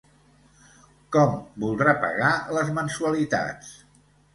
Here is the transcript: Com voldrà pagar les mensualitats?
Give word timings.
Com 1.17 1.37
voldrà 1.67 1.95
pagar 2.09 2.35
les 2.59 2.77
mensualitats? 2.83 3.75